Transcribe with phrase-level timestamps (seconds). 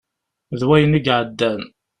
[0.59, 1.61] D wayen i iɛeddan.